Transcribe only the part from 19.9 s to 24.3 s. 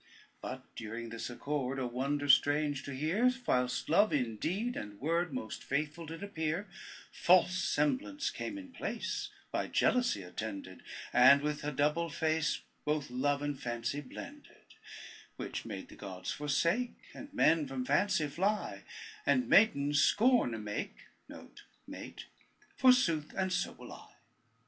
scorn a make, Forsooth, and so will I.